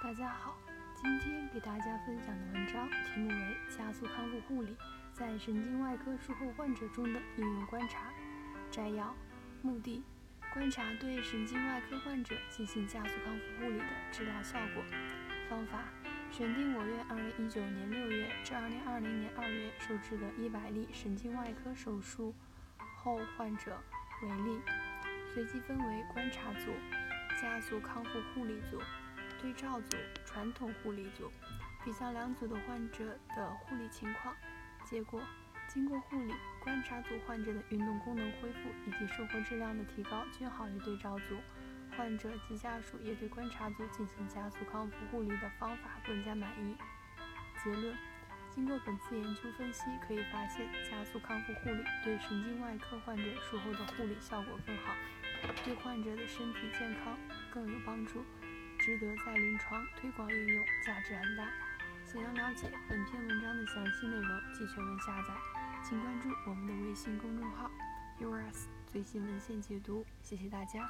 [0.00, 0.56] 大家好。
[0.94, 3.34] 今天给大家分享的文章题目为
[3.76, 4.76] 《加速康复护理
[5.12, 8.10] 在神经外科术后患者中的应用观察》。
[8.70, 9.12] 摘要：
[9.62, 10.04] 目的，
[10.54, 14.84] 观察对神经外科患者进行加速康复护理的治疗效果。
[15.50, 15.82] 方法，
[16.30, 22.32] 选定我院2019年6月至2020年2月收治的一百例神经外科手术
[22.78, 23.76] 后患者
[24.22, 24.60] 为例，
[25.34, 26.72] 随机分为观察组。
[27.38, 28.80] 加速康复护理组、
[29.40, 31.30] 对照组、传统护理组，
[31.84, 34.34] 比较两组的患者的护理情况。
[34.84, 35.20] 结果，
[35.68, 41.36] 经过护理，观察组患者的运动功能恢复以及生活质量的提高均好于对照组。
[41.96, 46.76] 患者及家属也对观察组进行加速康复护理的方法更加满意。
[47.64, 47.96] 结论：
[48.50, 54.94] 经过本次研究分析，可以发现加速康复护理对神经外科患者术后的护理效果更好。
[55.64, 57.16] 对患者的身体健康
[57.50, 58.24] 更有帮助，
[58.86, 61.50] 值得在临床推广应用，价值很大。
[62.04, 65.34] 想要了解本篇文章的详细内容及全文下载，
[65.82, 67.68] 请关注我们的微信公众号
[68.20, 70.06] “Urs 最新文献解读”。
[70.22, 70.88] 谢谢大家。